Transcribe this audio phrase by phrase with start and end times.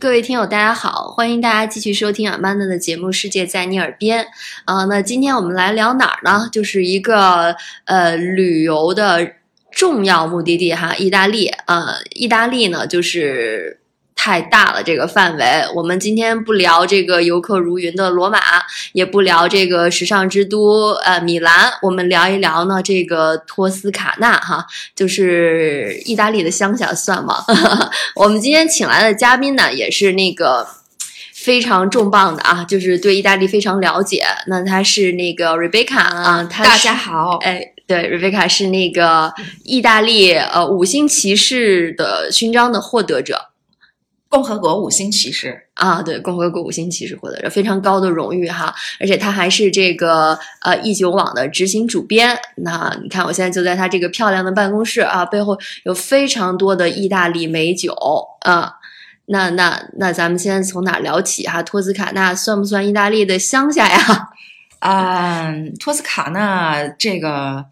[0.00, 4.26] 各位听友大家好欢迎大家继续收听阿曼达的节目世界在你耳边。
[4.64, 6.48] 啊那今天我们来聊哪儿呢？
[6.50, 7.54] 就是一个
[7.84, 9.34] 呃旅游的
[9.70, 11.48] 重要目的地哈意大利。
[11.48, 13.80] 啊意大利呢就是
[14.20, 15.44] 太大了，这个范围。
[15.76, 18.40] 我们今天不聊这个游客如云的罗马，
[18.92, 24.66] 也不聊这个时尚之都呃米兰，我们聊一聊呢这个托斯卡纳哈，
[24.96, 27.44] 就是意大利的乡下，算吗？
[28.16, 30.66] 我们今天请来的嘉宾呢，也是那个
[31.32, 34.24] 非常重磅的啊，就是对意大利非常了解。
[34.48, 43.47] 那他是那个 Rebecca 啊，他大家好，哎，对，Rebecca 是那个意大利呃五星骑士的勋章的获得者。
[44.28, 52.38] 共和国五星骑士，啊，对，共和国五星骑士获得了，非常高的荣誉哈，而且他还是这个呃一九网的执行主编。
[52.56, 57.94] 那你看，我现在就在他这个漂亮的办公室啊，背后有非常多的意大利美酒
[58.40, 58.74] 啊。
[59.30, 61.62] 那那那，咱们先从哪儿聊起哈？
[61.62, 64.28] 托斯卡纳算不算意大利的乡下呀？
[64.80, 67.64] 嗯，托斯卡纳这个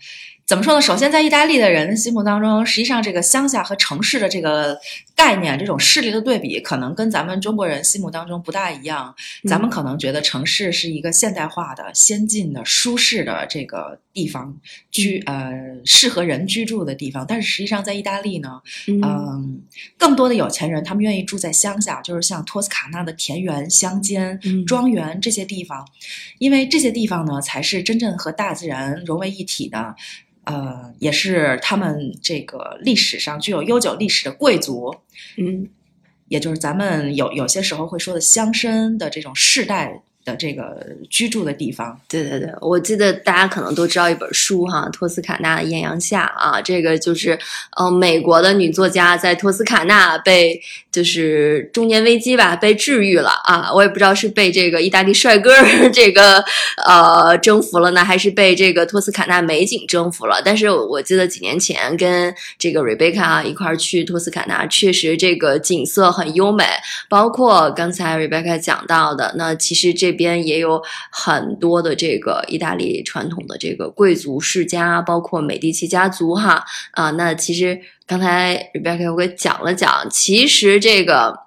[0.46, 0.80] 怎么说呢？
[0.80, 4.78] 首先，在意大利的人心目当中，实际上这个乡下和城市的这个
[5.16, 9.12] 概念，这种势力的对比，可能跟咱们中国人心目当中不大一样。
[9.48, 14.56] 咱们可能觉得城市是一个现代化的、先进的、舒适的这个地方
[14.92, 15.52] 居，呃，
[15.84, 17.24] 适合人居住的地方。
[17.26, 19.62] 但是实际上，在意大利呢，嗯嗯，
[19.98, 25.84] 更多的有钱人他们愿意住在乡下，就是像托斯卡纳的田园、乡间、嗯庄园这些地方，
[26.38, 29.96] 因为这些地方呢，才是真正和大自然融为一体的。
[30.46, 34.92] 呃，也是他们这个历史上具有悠久历史的贵族，
[35.36, 35.68] 嗯。
[36.28, 41.98] 也就是咱们有有些时候会说的乡绅的这种世代的这个居住的地方。
[42.08, 47.38] 对对对，我记得大家可能都知道一本书哈，《托斯卡纳的艳阳下》啊，这个就是
[47.76, 50.60] 呃美国的女作家在托斯卡纳被
[50.90, 55.52] 就是中年危机吧被治愈了啊，我也不知道是被这个意大利帅哥
[55.92, 56.42] 这个
[56.84, 60.42] 呃征服了呢，还是被这个托斯卡纳美景征服了。
[60.44, 66.64] 但是我记得几年前跟这个 Rebecca 一块儿去托斯卡纳，确实这个景色很优美，
[67.08, 70.82] 包括刚才 Rebecca 讲到的，那其实这边也有
[71.12, 77.12] 很多的这个意大利传统的这个贵族世家，包括美第奇家族哈啊。
[77.12, 81.46] 那其实刚才 Rebecca 我给讲了讲，其实这个。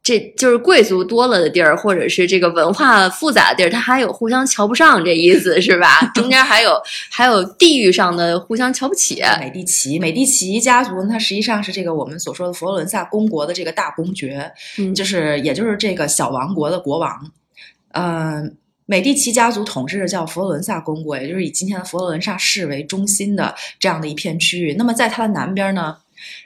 [0.00, 6.00] 这就是贵族多了的地儿，或者是这个文化复杂的地儿，它还有互相瞧不上这意思是吧？
[6.14, 9.22] 中间还有还有地域上的互相瞧不起。
[9.38, 17.30] 美第奇，美第奇家族，它实际上是这个我们所说的佛罗伦萨公国的这个大公爵，嗯就是也就是这个小王国的国王。
[17.92, 18.56] 嗯、
[18.86, 24.74] 美第奇家族统治的叫佛罗伦萨公国，也就是以今天的佛罗伦萨市为中心的这样的一片区域。
[24.74, 25.96] 那么在它的南边呢，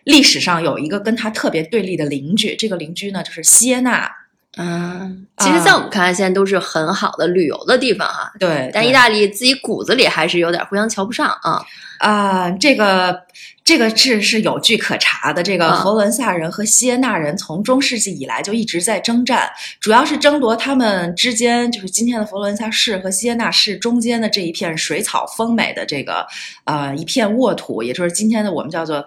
[0.04, 4.10] 历史上有一个跟它特别对立的邻居，这个邻居呢就是锡耶纳。
[4.58, 8.30] 嗯，其实，在我们看来，现在都是很好的旅游的地方啊。
[8.38, 11.64] 对，对但意大利自己骨子里还是有点互相瞧不上啊。
[11.98, 13.18] 啊、这个
[13.64, 15.42] 这个是是有据可查的。
[15.42, 19.48] 这个啊佛罗伦萨人和锡耶纳人从中世纪以来就一直在征战，
[19.80, 26.26] 主要是争夺他们之间，就是今天的佛罗伦萨市和锡耶纳市中间的这一片水草丰美的这个
[26.64, 29.04] 呃一片沃土，也就是今天的我们叫做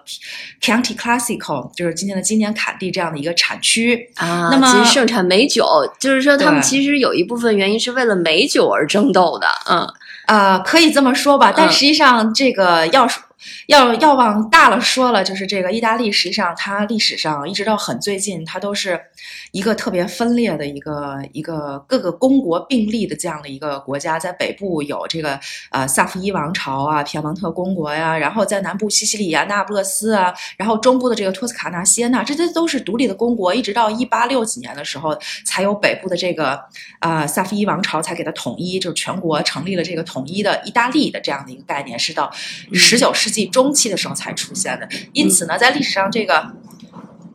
[0.62, 4.10] County Classical，就是今天的经典坎地这样的一个产区。
[4.14, 5.66] 啊，那么其实盛产美酒，
[6.00, 9.46] 就是说他们其实有一部分原因是为了美酒而争斗的。
[9.68, 9.86] 嗯
[10.26, 13.22] 呃，可以这么说吧，但嗯实际上这个要说。
[13.66, 19.00] 要要往大了说了，就是这个意大利，实际上它历史上一直到很最近，它都是
[19.52, 24.18] 一个特别分裂的一个一个各个公国并立的这样的一个国家。
[24.18, 25.38] 在北部有这个
[25.70, 36.58] 呃萨伏伊王朝啊、皮埃蒙特公国呀，然后在南部西西里啊、那不勒斯啊，然后中部的这个托斯卡纳、锡耶纳，这些都是独立的公国，一直到一八六几年的时候，才有北部的这个
[37.00, 42.30] 呃萨伏伊王朝才给它统一，就是全国成立了这个统一的意大利的这样的一个概念，是到
[42.72, 44.88] 十九世纪中期的时候才出现的。
[45.12, 46.54] 因此呢，在历史上这个。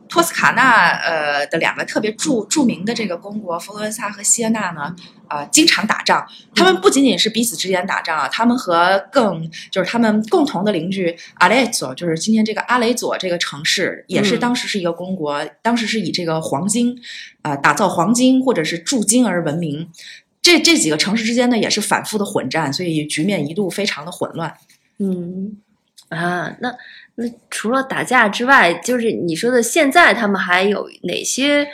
[0.08, 4.94] 托斯卡纳呃的两个特别著著名的这个公国佛罗伦萨和锡耶纳呢，
[5.26, 6.22] 呃，经常打仗。
[6.54, 16.94] 他们不仅仅是彼此之间打仗啊，他们和更就是他们共同的邻居阿雷佐，就是今天这个阿雷佐这个城市，也是嗯当时是一个公国，当时是以这个黄金，
[17.40, 19.88] 呃，打造黄金或者是铸金而闻名。
[20.42, 24.54] 这这几个城市之间呢，也是反复的混战，所以局面一度非常的混乱。
[24.98, 25.56] 嗯
[26.16, 26.74] 啊，那
[27.14, 31.64] 那除了打架之外，就是你说的现在他们还有哪些？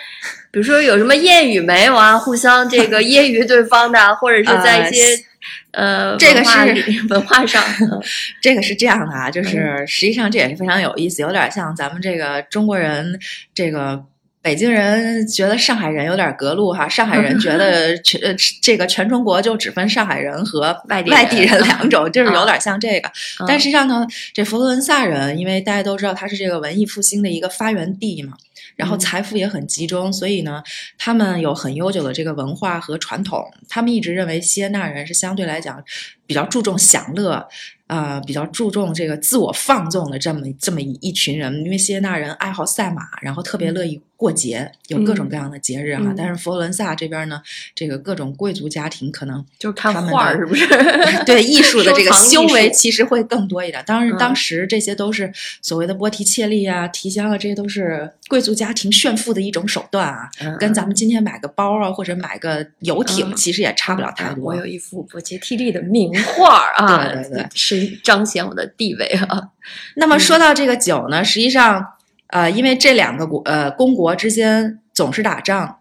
[0.50, 2.16] 比如说有什么谚语没有啊？
[2.16, 5.24] 互相这个揶揄对方的，或者是在一些
[5.72, 8.00] 呃这个文化是里文化上，嗯
[8.40, 13.18] 这个是这样的啊，就是实际上这也是非常有意思，有点像咱们这个中国人，
[13.54, 14.02] 这个
[14.40, 23.08] 北京人觉得上海人有点隔路哈， 上海人觉得全呃这个全中国就只分上海人和外地外地人两种，就是有点像这个。
[23.40, 28.34] 嗯但实际上呢，这佛罗伦萨人，因为大家都知道它是这个文艺复兴的一个发源地嘛，
[28.76, 30.62] 然后嗯财富也很集中，所以呢，
[30.96, 33.44] 他们有很悠久的这个文化和传统。
[33.68, 35.82] 他们一直认为西耶纳人是相对来讲
[36.26, 37.46] 比较注重享乐。
[37.88, 46.02] 呃，比较注重这个自我放纵的这么这么一一群人，因为西耶纳人爱好赛马，然后特别乐意过节，有各种各样的节日哈。
[46.06, 47.40] 嗯但是佛罗伦萨这边呢，
[47.72, 50.66] 这个各种贵族家庭可能就是看画儿是不是？
[51.24, 53.80] 对艺术的这个修为其实会更多一点。
[53.86, 55.32] 当然，嗯当时这些都是
[55.62, 60.28] 所谓的波提切利啊、提香啊，这些都是贵族家庭炫富的一种手段啊，
[60.58, 64.46] 跟咱们今天买个包啊或者买个游艇嗯其实也差不了太多。
[64.46, 69.50] 我有一幅波提切利的名画儿啊，对对对 是彰显我的地位啊。
[69.94, 71.84] 那么说到这个酒呢，实际上，
[72.28, 75.80] 呃，因为这两个国呃公国之间总是打仗，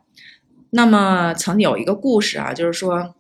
[0.72, 3.16] 那么曾有一个故事啊，就是说，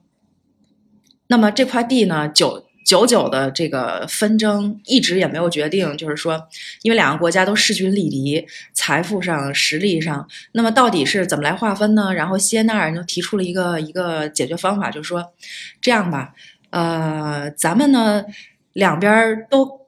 [1.27, 6.47] 那么这块地呢，久久久的这个纷争一直也没有决定，就是说，
[6.83, 12.13] 因为两个国家都势均力敌，财富上、实力上，那么到底是怎么来划分呢？
[12.13, 15.33] 然后西耶纳人就提出了一个一个解决方法，就是说，
[15.81, 16.33] 这样吧，
[16.69, 18.23] 呃，咱们呢
[18.71, 19.87] 两边都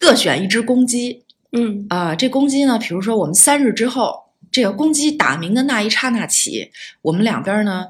[0.00, 1.22] 各选一只公鸡，
[1.52, 6.70] 嗯啊、这公鸡呢，比如说我们三日之后，这个公鸡打鸣的那一刹那起，
[7.02, 7.86] 我们两边呢，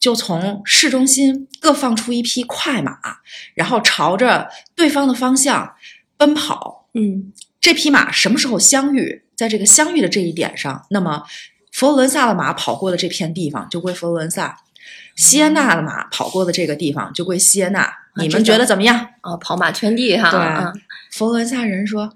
[0.00, 2.98] 就从市中心各放出一匹快马，
[3.54, 5.74] 然后朝着对方的方向
[6.16, 6.88] 奔跑。
[6.94, 11.22] 嗯这匹马什么时候相遇，在这个相遇的这一点上，那么
[11.70, 14.58] 佛罗伦萨的马跑过的这片地方就归佛罗伦萨，
[15.14, 17.88] 西耶纳的马跑过的这个地方就归西耶纳。
[18.16, 19.08] 你们觉得怎么样？
[19.20, 20.30] 啊，跑马圈地哈。
[20.30, 22.10] 对嗯佛罗伦萨人说：“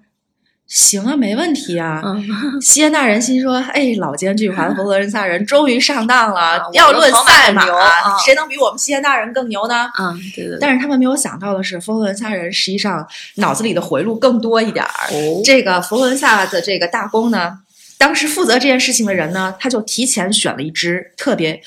[0.69, 2.03] 行啊，没问题啊。
[2.05, 2.25] 嗯，
[2.61, 6.41] 西耶纳人心说：“哎，老奸巨猾的佛罗伦萨人终于上当了。
[6.41, 10.59] 啊要论赛马，啊谁能比我们西耶纳人更牛呢？”啊，对对对。
[10.61, 14.91] 但是他们没有想到的是，佛罗伦萨人实际上脑子里的回路更多一点儿。
[15.13, 17.61] 哦这个佛罗伦萨的这个大公呢，
[17.97, 21.61] 当时负责这件事情的人呢，他就提前选了一只特别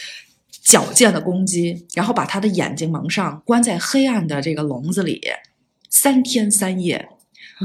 [0.62, 5.22] 矫健的公鸡，然后把他的眼睛蒙上，关在黑暗的这个笼子里，
[5.90, 7.08] 三天三夜，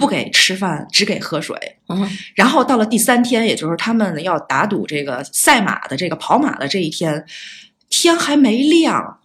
[0.01, 1.57] 不给吃饭，只给喝水。
[1.89, 7.25] 嗯然后到了第三天，也就是他们要打赌这个赛马的这个跑马的这一天，
[7.89, 9.21] 天还没亮，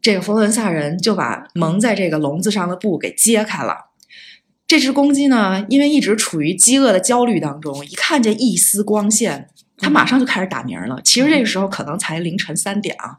[0.00, 3.90] 这个佛罗伦萨人就把蒙在这个笼子上的布给揭开了。
[4.66, 11.00] 这只公鸡呢，因为一直处于饥饿的焦虑当中，一看见一丝光线，它马上就开始打鸣了。
[11.04, 13.18] 其实这个时候可能才凌晨三点啊，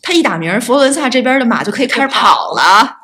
[0.00, 2.96] 它一打鸣，佛罗伦萨这边的马就可以开始跑了。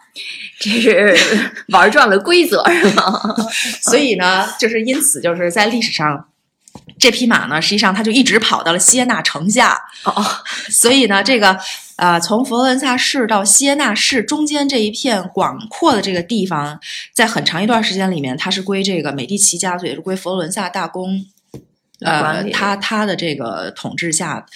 [0.61, 1.17] 这是
[1.69, 3.21] 玩转了规则是吗？
[3.83, 6.29] 所以呢，就是因此就是在历史上，
[6.99, 9.79] 这匹马呢，实际上它就一直跑到了西耶纳城下。
[10.05, 10.25] 哦，
[10.71, 11.59] 所以呢，这个
[11.97, 16.79] 呃，从佛罗伦萨市到西耶纳市中间这一片广阔的这个地方，
[17.13, 21.25] 在很长一段时间里面，它是归这个美第奇家族，也是归佛罗伦萨大公，
[22.01, 24.47] 呃，他他的这个统治下。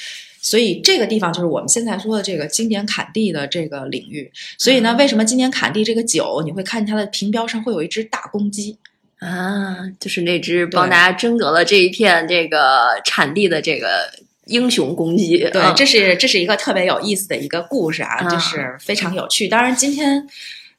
[0.40, 4.30] 所以这个地方就是我们现在说的这个经典坎地的这个领域。
[4.56, 8.76] 所以呢，为什么经典坎地这个酒，你会看它的瓶标上会有一只大公鸡？
[9.18, 14.08] 啊，就是那只帮大家争得了这一片这个产地的这个
[14.46, 15.38] 英雄公鸡。
[15.38, 19.48] 对，嗯这是这是一个特别有意思的一个故事啊，啊就是非常有趣。
[19.48, 20.24] 当然，今天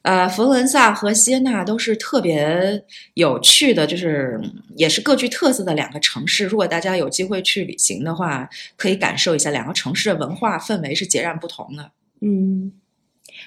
[0.02, 2.82] 呃，佛罗伦萨和西耶纳都是特别
[3.14, 4.40] 有趣的，就是
[4.76, 6.46] 也是各具特色的两个城市。
[6.46, 11.90] 如果大家有机会去旅行的话，可以感受一下两个城市的文化氛围是截然不同的。
[12.22, 12.72] 嗯，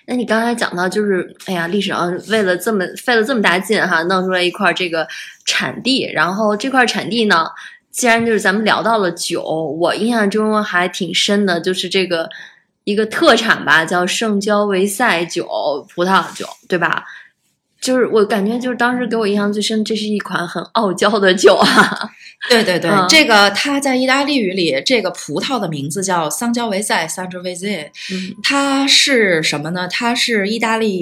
[0.06, 5.08] 那你刚才讲到，就是哎呀，历史上为了这么费了这么大劲哈，弄出来一块这个
[5.46, 7.48] 产地，然后这块产地呢，
[7.90, 9.42] 既然就是咱们聊到了酒，
[9.80, 12.30] 我印象中还挺深的，就是这个
[12.84, 15.48] 一个特产吧，叫圣焦维塞酒
[15.94, 17.04] 葡萄酒，对吧？
[17.82, 22.10] 就是我感觉，就是当时给我印象最深，这是一款很傲娇的酒啊。
[22.50, 27.90] 对对对，嗯这个它在意大利语里，这个葡萄的名字叫桑娇维塞 （Sangiovese）。
[28.12, 29.88] 嗯它是什么呢？
[29.90, 31.00] 它是意大利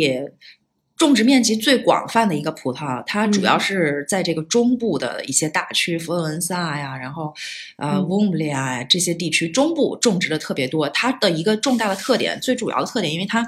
[1.01, 7.34] 种植面积最广泛的一个葡萄，它主要嗯是在这个中部的一些大区，佛罗伦萨呀，然后
[7.77, 10.88] 呃嗯乌姆利亚这些地区中部种植的特别多。
[10.89, 13.43] 它的一个重大的特点，最主要的特点，因为它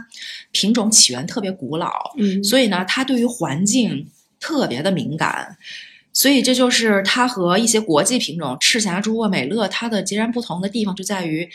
[0.52, 5.56] 品种起源特别古老，嗯所以呢，它对于环境特别的敏感。
[6.12, 11.48] 所以这就是它和一些国际品种赤霞珠啊、美乐它的截然不同的地方，就在于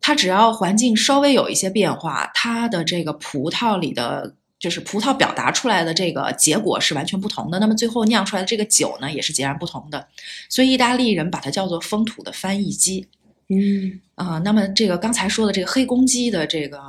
[0.00, 7.58] 它只要环境稍微有一些变化，它的这个葡萄里的就是葡萄表达出来的这个结果是完全不同的。
[7.58, 10.08] 那么最后酿出来的这个酒呢，也是截然不同的。
[10.48, 13.06] 所以意大利人把它叫做风土的翻译机。
[13.48, 16.80] 嗯啊、那么这个刚才说的这个黑公鸡的这个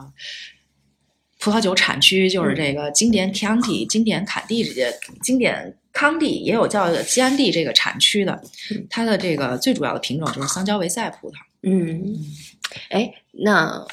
[1.40, 8.42] 葡萄酒产区，就是这个经典 Chianti、经典坎地这些经典康帝，也有叫基安地这个产区的，
[8.90, 11.36] 它的这个最主要的品种就是桑娇维塞葡萄。
[11.62, 12.18] 嗯，
[12.90, 13.86] 哎，那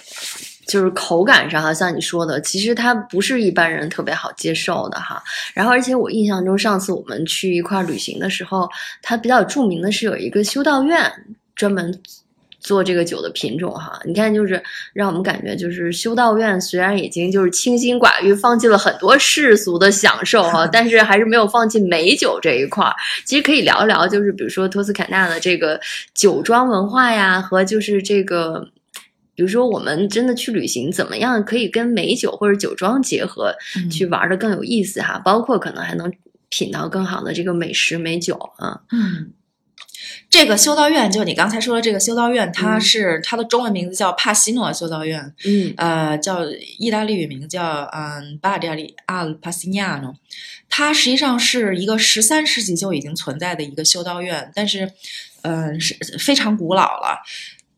[0.75, 5.23] 就是口感上哈，像你说的，其实它不是一般人特别好接受的哈。
[5.55, 8.69] 然后，而且我印象中，上次我们去一块儿旅行的时候，
[9.01, 11.09] 它比较著名的是有一个修道院
[11.55, 11.97] 专门。
[12.61, 14.63] 做这个酒的品种哈，你看，就是
[14.95, 22.95] 让我们感觉，就是修道院虽然已经就是清心寡欲，放弃了很多世俗的享受哈， 但是还是没有放弃美酒这一块儿。
[23.27, 25.79] 其实可以聊一聊，就是比如说托斯卡纳的这个
[26.15, 28.67] 酒庄文化呀，和就是这个，
[29.35, 35.19] 比如说我们真的去旅行，怎么样可以跟美酒或者酒庄结合，嗯去玩的更有意思哈？
[35.19, 36.13] 包括可能还能
[36.49, 38.83] 品到更好的这个美食美酒啊。
[38.93, 39.33] 嗯，
[40.31, 46.47] 这个修道院，就你刚才说的这个修道院，它嗯是、它的中文名字叫帕西诺修道院，嗯呃，叫
[46.79, 50.15] 意大利语名叫嗯巴迪亚里阿帕西尼亚诺，
[50.69, 54.91] 它实际上是一个十三世纪就已经存在的一个修道院，但是，
[55.43, 57.19] 嗯、是非常古老了。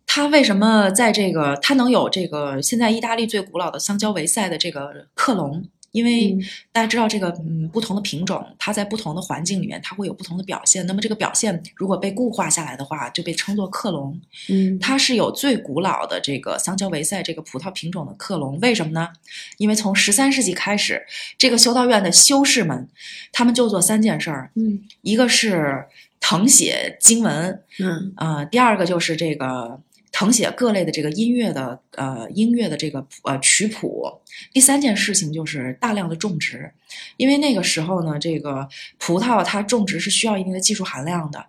[0.07, 5.63] 它为什么在这个它能有这个现在意大利最古老的香蕉维塞的这个克隆？
[5.93, 10.87] 因为嗯大家知道这个嗯不同的品种，它在不同的环境里面，它会有不同的表现。
[10.87, 14.21] 那么这个表现如果被固化下来的话，就被称作克隆。
[14.51, 19.09] 嗯它是有最古老的这个香蕉维塞这个葡萄品种的克隆，为什么呢？
[19.57, 21.03] 因为从十三世纪开始，
[21.39, 22.87] 这个修道院的修士们，
[23.33, 25.87] 他们就做三件事儿，嗯一个是
[26.21, 29.81] 誊写经文，嗯呃，第二个就是这个
[30.17, 34.11] 誊写各类的这个音乐的呃音乐的这个呃曲谱，
[34.55, 36.73] 第三件事情就是大量的种植，
[37.19, 41.45] 因为那个时候呢，这个葡萄它种植是需要一定的技术含量的，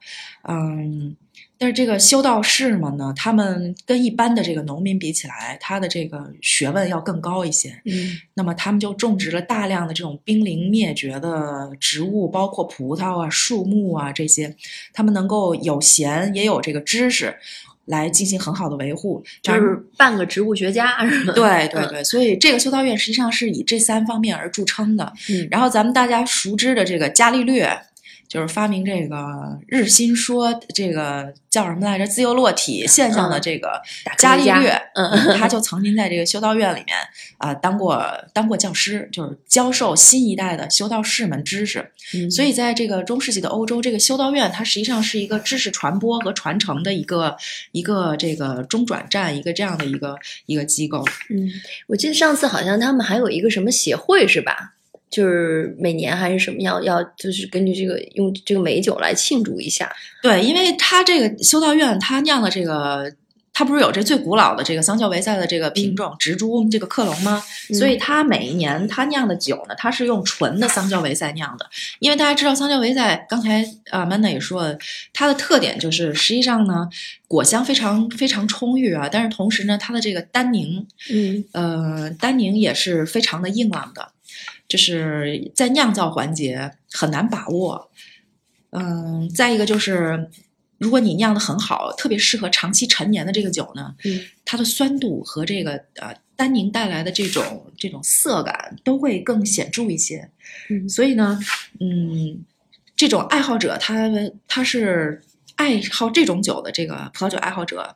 [0.50, 1.16] 嗯。
[1.60, 7.70] 但是这个修道士们呢，他们跟一般的这个农民比起来，他的这个学问要更高一些。
[7.86, 14.56] 嗯那么他们就种植了大量的这种濒临灭绝的植物，包括葡萄啊、树木啊这些，
[14.94, 17.36] 他们能够有闲也有这个知识，
[17.88, 19.22] 来进行很好的维护。
[19.42, 20.96] 就是半个植物学家
[21.36, 25.12] 对对对，所以这个修道院实际上是以这三方面而著称的。
[25.30, 27.78] 嗯然后咱们大家熟知的这个伽利略，
[28.28, 32.06] 就是发明这个日心说这个叫什么来着？
[32.06, 33.82] 自由落体现象的嗯这个
[34.18, 36.98] 伽利略，嗯嗯 他就曾经在这个修道院里面
[37.38, 38.04] 啊、当过
[38.34, 41.92] 当过教师，就是教授新一代的修道士们知识。
[42.14, 47.36] 嗯所以在这个中世纪的欧洲，这个修道院它实际上是一个知识传播和传承的一个
[47.72, 50.16] 一个这个中转站，一个这样的一个
[50.46, 51.06] 一个机构。
[51.30, 51.50] 嗯，
[51.88, 54.74] 我记得上次好像他们还有一个什么协会是吧？
[55.10, 59.92] 就是每年还是什么要要，就是根据这个用这个美酒来庆祝一下。
[60.22, 63.12] 对，因为他这个修道院他酿的这个。
[63.60, 67.44] 它不是有这最古老的这个桑乔维塞的这个品种植株这个克隆吗？
[67.74, 71.68] 所以它每一年它酿的酒呢，它是用纯的桑乔维塞酿的。
[71.98, 74.78] 因为大家知道桑乔维塞，刚才啊曼娜也说了，
[75.12, 76.88] 它的特点就是实际上呢，
[77.28, 84.08] 果香非常非常充裕啊，但是同时呢，它的这个单宁，嗯呃，单宁也是非常的硬朗的，
[84.68, 87.90] 就是在酿造环节很难把握。
[88.72, 90.30] 嗯，再一个就是，
[90.78, 100.30] 如果你酿的很好，特别适合长期陈年的这个酒呢，嗯它的酸度和这个呃单宁带来的这种这种涩感都会更显著一些。
[100.70, 101.40] 嗯所以呢，
[101.80, 102.44] 嗯，
[102.96, 104.10] 这种爱好者他
[104.48, 105.24] 他是
[105.56, 107.96] 爱好这种酒的这个葡萄酒爱好者，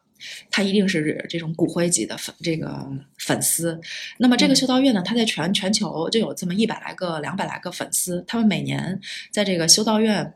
[0.50, 2.88] 他一定是这种骨灰级的粉这个
[3.18, 3.80] 粉丝。
[4.18, 9.00] 那么这个嗯修道院呢，它在全全球就有这么一百来个、两百来个粉丝，他们每年
[9.32, 10.34] 在这个修道院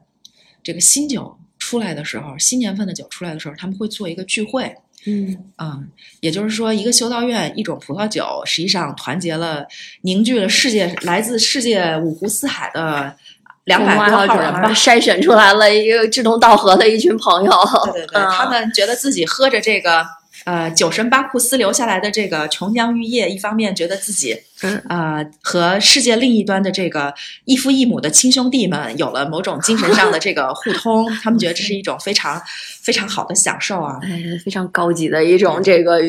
[0.63, 4.75] 这个新酒出来的时候，新年份的酒出来的时候，他们会做一个聚会。
[5.07, 5.87] 嗯嗯，
[6.19, 9.63] 也就是说，一个修道院一种葡萄酒，实际上团结了、
[10.01, 13.15] 凝聚了世界来自世界五湖四海的
[13.65, 14.71] 两百多号人吧。
[14.73, 17.51] 筛选出来了一个志同道合的一群朋友。
[17.85, 20.05] 对对对，嗯他们觉得自己喝着这个
[20.45, 27.13] 呃酒神巴库斯留下来的这个琼浆玉液，一方面觉得自己嗯呃和世界另一端的这个
[27.45, 32.39] 异父异母的亲兄弟们有了某种精神上的这个互通， 他们觉得这是一种非常
[32.81, 33.99] 非常好的享受啊。
[34.03, 35.99] 哎，非常高级的一种这个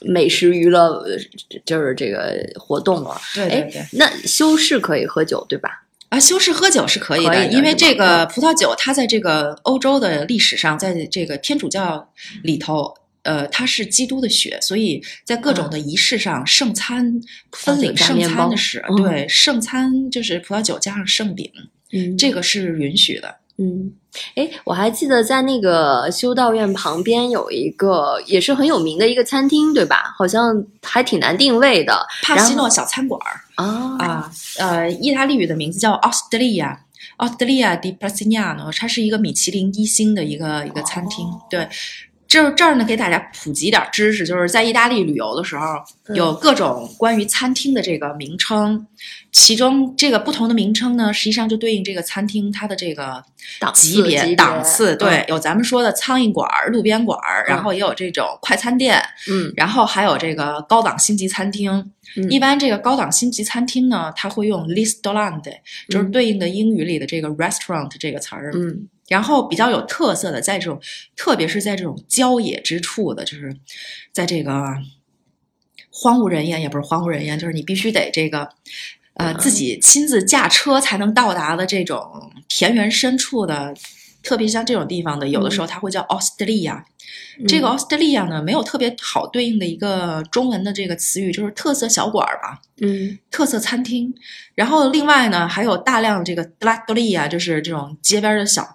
[0.00, 1.16] 美食娱乐，呃
[1.64, 3.10] 就是这个活动了。
[3.36, 3.86] 哎对对对。
[3.92, 5.82] 那修士可以喝酒对吧？
[6.08, 8.28] 啊，修士喝酒是可以的，以的因为这个嗯。
[8.28, 17.20] 葡萄酒它在这个欧洲的历史上，在这个天主教里头，呃，它是基督的血，所以在各种的仪式上，圣餐
[17.52, 19.02] 分领圣餐的时，嗯。
[19.02, 21.50] 对，圣餐就是葡萄酒加上圣饼，
[21.92, 22.16] 嗯。
[22.16, 23.36] 这个是允许的。
[23.58, 23.90] 嗯，
[24.34, 30.14] 哎，我还记得在那个修道院旁边有一个也是很有名的一个餐厅，对吧？
[30.18, 36.78] 好像还挺难定位的帕西诺小餐馆儿啊啊，呃，意大利语的名字叫奥斯特利亚。
[37.16, 41.26] 奥斯特利亚迪帕西尼亚呢，它是一个米其林一星的一个一个餐厅。
[41.26, 41.66] 哦对，
[42.28, 45.64] 这这儿呢，给大家普及点儿知识，就是在意大利旅游的时候，
[46.08, 48.86] 嗯有各种关于餐厅的这个名称，
[49.32, 53.22] 其中这个不同的名称呢，实际上就对应这个餐厅它的这个
[53.72, 54.96] 级别档次。
[54.96, 61.72] 对嗯，有咱们说的苍蝇馆儿、路边馆儿，然嗯后也有这种快餐店，嗯然后还有这个高档星级餐厅。
[62.16, 65.42] 嗯一般这个高档星级餐厅呢，它会用 restaurant，
[65.88, 68.50] 就是对应的英语里的这个 restaurant 这个词儿。
[68.54, 70.80] 嗯然后比较有特色的，在这种
[71.14, 73.56] 特别是在这种郊野之处的，就是
[74.12, 74.52] 在这个
[75.90, 78.48] 荒无人烟，也不是荒无人烟，就是你必须得这个。
[79.18, 83.74] 呃，嗯自己亲自驾车才能到达的这种田园深处的，
[84.22, 86.84] 特别像这种地方的，有的时候它会叫奥斯特利亚。
[87.46, 92.60] 这个奥斯特利亚呢，没有特别好对应的一个中文的这个词语，就是特色小馆儿吧。
[92.80, 93.18] 嗯。
[93.30, 94.14] 特色餐厅，
[94.54, 98.66] 然后另外呢，还有大量这个德拉德利啊，就是这种街边的小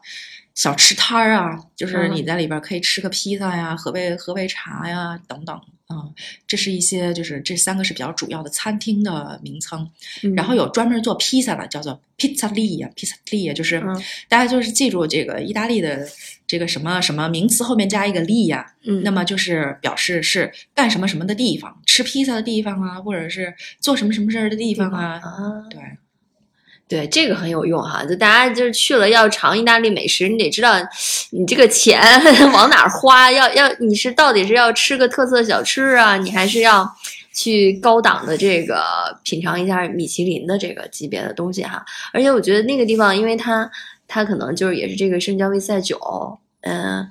[0.53, 5.59] 小吃摊儿啊，就是嗯你在里边可以吃个披萨呀，喝杯喝杯茶呀，等等
[5.97, 6.09] 啊、
[6.47, 9.89] 这是一些就是这三个是比较主要的餐厅的名称。
[10.23, 16.07] 嗯，然后有专门做披萨的，叫做 pizzeria，pizzeria 就是、嗯大家就是记住这个意大利的
[16.47, 25.19] 这个什么什么名词后面加一个 li 呀、嗯那么就是表示是干什么什么的地方，吃披萨的地方啊，或者是做什么什么事儿的地方啊。
[25.23, 25.79] 啊，对，
[26.91, 28.03] 对，这个很有用哈。
[28.03, 30.75] 就大家就是去了要尝意大利美食，你得知道
[31.29, 32.01] 你这个钱
[32.51, 36.85] 往哪儿花，要要你是到底是要吃个特色小吃啊，你还是要
[37.33, 38.83] 去高档的这个
[39.23, 41.81] 品尝一下米其林的这个级别的东西哈。
[42.11, 43.71] 而且我觉得那个地方，因为它
[44.05, 45.97] 它可能就是也是这个圣江威塞酒，
[46.63, 47.07] 嗯、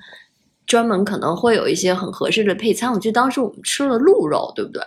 [0.67, 2.93] 专门可能会有一些很合适的配餐。
[2.93, 4.83] 我记得当时我们吃了鹿肉，对不对？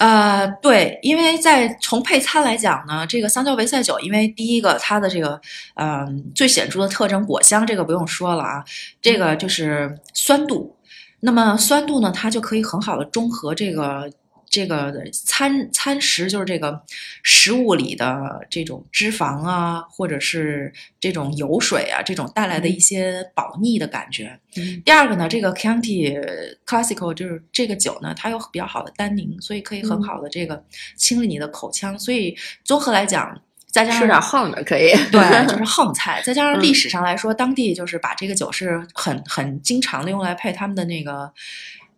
[0.00, 5.38] 呃，对，因为在从配餐来讲呢，这个香蕉维塞酒，因为第一个它的这个
[5.74, 8.64] 嗯、最显著的特征果香，这个不用说了啊，
[9.02, 10.74] 这个就是酸度。
[11.20, 14.10] 那么酸度呢，它就可以很好的中和这个
[14.50, 16.82] 这个餐餐食，就是这个
[17.22, 24.38] 食物里的这种脂肪啊，或者是这种油水啊，这种带来的一些饱腻的感觉。
[24.56, 26.20] 嗯第二个呢，这个 Chianti
[26.66, 30.64] Classical 就是这个酒呢，它有比较好的单宁，所以可以很嗯好的这个
[30.96, 31.96] 清理你的口腔。
[31.96, 34.92] 所以综合来讲，再加上吃点横的可以。
[35.12, 41.32] 对，就是横菜，再加上嗯历史上来说，当地就是把这个酒是很很经常的用来配他们的那个。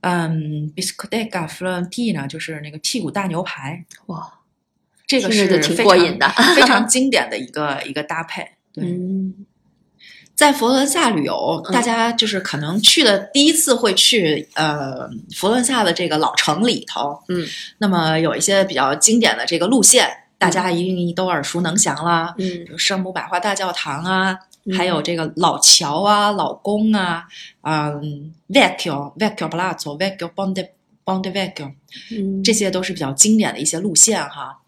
[0.03, 4.33] 嗯，biscoteca fiorentina 就是那个剔骨大牛排，哇，
[5.07, 8.47] 这个是挺过瘾的非常 经典的一个一个搭配。
[8.73, 9.35] 对，嗯。
[10.35, 17.47] 在佛罗伦萨旅游，嗯大家就是可能去的第一次会去呃佛罗伦萨的这个老城里头，嗯，
[17.79, 22.49] 那么有一些比较经典的这个路线，大家一定都耳熟能详啦，嗯。
[22.65, 24.39] 比如圣母百花大教堂啊，嗯
[24.77, 27.27] 还有这个老乔啊、老公啊，
[27.63, 30.69] 嗯，Vecchio、Vecchio Palazzo、Vecchio Ponte
[31.05, 31.73] Ponte Vecchio，
[32.17, 34.61] 嗯，这些都是比较经典的一些路线哈。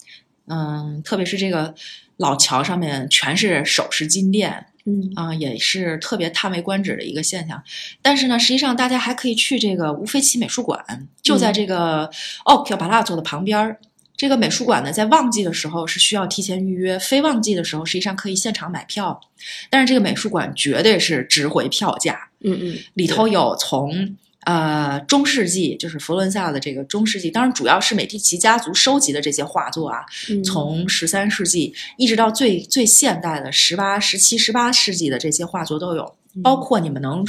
[0.46, 1.74] 嗯，特别是这个
[2.16, 7.62] 老桥上面全是首饰金店，嗯啊、也是特别叹为观止的一个现象。
[8.02, 12.11] 但是呢，实际上大家还可以去这个乌菲齐美术馆，就在这个
[12.44, 13.78] 奥克巴拉佐的旁边儿。
[14.16, 19.20] 这个美术馆呢，在旺季的时候是需要提前预约，非旺季的时候实际上可以现场买票。
[19.68, 37.24] 但是这个美术馆绝对是值回票价，嗯嗯，里头有从呃中世纪，就是佛罗伦萨的这个中世纪，当然主要是美第奇家族收集的这些画作啊，嗯从十三世纪一直到最最现代的十八、十七、十八世纪的这些画作都有，嗯包括你们能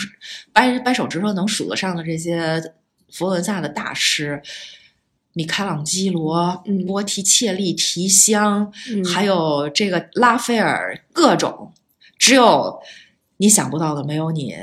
[0.53, 2.61] 掰掰手指头能数得上的这些
[3.11, 4.39] 佛罗伦萨的大师。
[5.35, 6.83] 米开朗基罗、嗯。
[6.85, 9.05] 波提切利、提香，嗯。
[9.05, 11.71] 还有这个拉斐尔，各种，
[12.17, 12.79] 只有
[13.37, 14.55] 你想不到的，没有你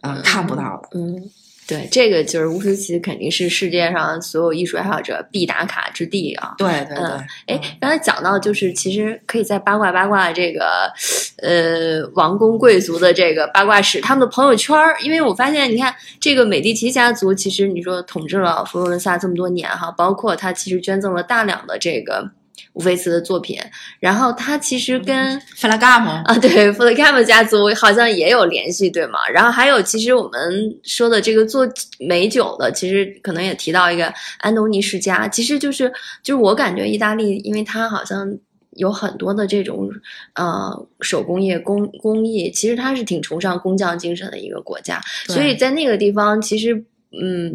[0.00, 0.88] 呃看不到的。
[0.98, 1.30] 嗯
[1.66, 6.54] 对，这个就是乌斯奇，肯定是世界上所有艺术爱好者必打卡之地啊。
[6.58, 10.92] 对对对，嗯哎，刚才讲到，就是其实可以在八卦八卦这个，
[11.38, 22.30] 呃，王公贵族的这个八卦史，他们的朋友圈儿，因为我发现，你看这个美第奇家族，其实你说统治了佛罗伦萨这么多年哈，包括他其实捐赠了大量的这个
[22.74, 23.56] 乌菲茨的作品，
[24.00, 29.18] 然后他其实跟弗拉嘎姆啊，对，弗雷卡姆家族好像也有联系，对吗？
[29.32, 31.68] 然后还有，其实我们说的这个做
[32.00, 35.88] 美酒的，其实可能也提到一个安东尼世家，其实就是
[36.22, 38.28] 就是我感觉意大利，因为它好像
[38.72, 39.88] 有很多的这种
[40.34, 46.74] 呃手工业工工艺，其实它是挺崇尚工匠精神的一个国家，所以在那个地方，其实
[47.12, 47.54] 嗯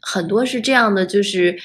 [0.00, 1.56] 很多是这样的，就是。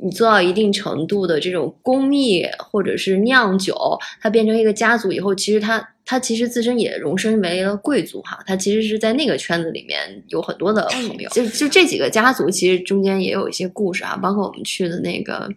[0.00, 3.74] 你做到一定程度的这种工艺或者是酿酒，
[4.20, 11.28] 它变成一个家族以后，其实它它其实自身也荣升为了贵族哈，它其实是在那个圈子里面有很多的朋友。
[11.30, 15.48] 就就这几个家族，其实中间也有一些故事啊，包括我们去的那个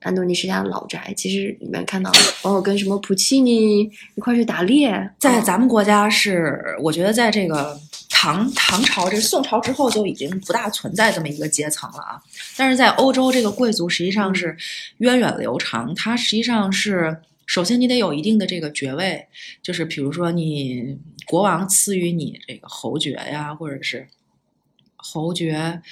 [0.00, 2.10] 安东尼世家的老宅，其实里面看到，
[2.42, 3.82] 包括跟什么普契尼
[4.16, 7.78] 一块儿去打猎，在哦咱们国家是，我觉得在这个
[8.14, 12.22] 唐唐朝、这个宋朝之后就已经不大存在这么一个阶层了啊。
[12.56, 14.56] 但是在欧洲，这个贵族实际上是
[14.98, 19.26] 源远流长，它实际上是首先你得有一定的这个爵位，
[19.60, 20.96] 就是比如说你
[21.26, 24.06] 国王赐予你这个侯爵呀，或者是
[24.96, 25.82] 侯爵。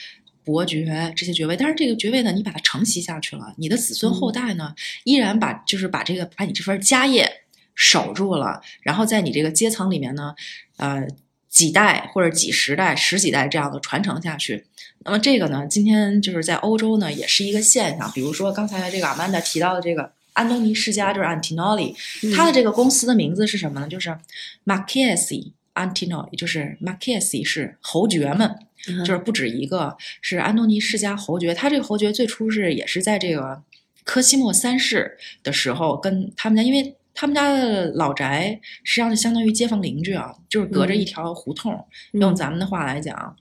[0.45, 7.31] 伯爵这些爵位，但是这个爵位呢，你把它承袭下去了，你的子孙后代呢，依然把就是把这个把你这份家业
[7.77, 10.35] 守住了，然后在你这个阶层里面呢，
[10.79, 11.07] 呃，
[11.53, 14.65] 几代或者几十代、十几代这样的传承下去。
[15.05, 18.11] 那么这个呢，今天就是在欧洲呢，也是一个现象。
[18.12, 21.95] 比如说刚才这个阿曼达提到的这个安东尼世家，就是 Antinoli，、
[22.35, 23.87] 他的这个公司的名字是什么呢？
[23.87, 24.17] 就是
[24.65, 28.57] Marchesi Antinoli，就是 Marchesi 是侯爵们，
[28.88, 31.53] 嗯就是不止一个，是安东尼世家侯爵。
[31.53, 33.61] 他这个侯爵最初是也是在这个
[34.05, 41.72] 科西莫三世的时候，跟他们家，因为他们家的老宅实际上是相当于街坊邻居啊，就是隔着一条胡同。
[42.12, 43.37] 用咱们的话来讲，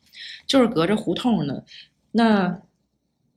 [0.45, 1.62] 就是隔着胡同呢。
[2.12, 2.60] 那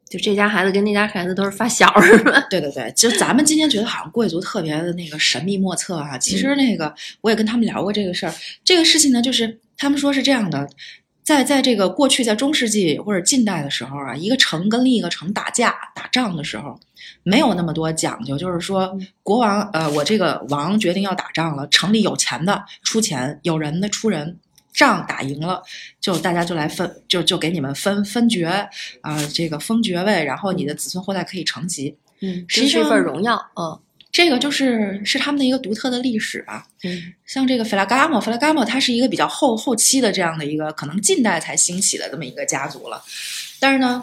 [0.08, 2.40] 就这家孩子跟那家孩子都是发小是吧？
[2.50, 8.34] 对对对，就咱们今天觉得好像贵族特别的那个神秘莫测啊，其实那个我也跟他们聊过这个事儿。
[8.64, 10.68] 这个事情呢，就是他们说是这样的，
[11.24, 16.78] 在在这个过去在中世纪或者近代的时候啊，一个城跟另一个城打架打仗的时候，
[17.24, 24.38] 没有那么多讲究，就是说国王呃，我这个王决定要打仗了，城里有钱的出钱，有人的出人。
[24.76, 25.62] 仗打赢了，
[26.00, 28.68] 就大家就来分，就就给你们分分爵
[29.02, 31.96] 啊、这个封爵位，然后你的子孙后代可以承袭。
[32.22, 33.80] 嗯，是一份荣耀，嗯
[34.14, 36.68] 这个就是是他们的一个独特的历史吧。
[36.84, 37.12] 嗯。
[37.26, 43.02] 像这个弗拉伽莫，弗拉伽莫它是一个比较后后期的这样的一个可能近代才兴起的这么一个家族了，
[43.58, 44.00] 但是呢，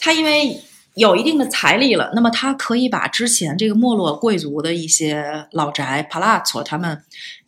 [0.00, 0.60] 他因为
[0.94, 7.00] 有一定的财力了，那么他可以把之前这个没落贵族的一些老宅 palazzo，他们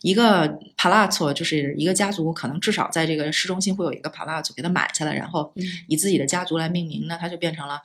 [0.03, 5.65] 一个 palazzo 就是一个家族，可能至少在这个市中心会有一个 palazzo 给它买下来，然后嗯。
[5.89, 7.81] 以自己的家族来命名，那它就变成了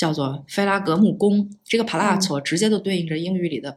[0.00, 1.50] 叫做菲拉格慕宫。
[1.62, 3.76] 这个 palazzo 直接就对应着英语里的